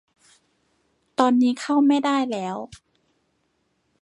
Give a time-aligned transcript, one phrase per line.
[1.19, 2.57] ตอนนี้เข้าไม่ได้แล้ว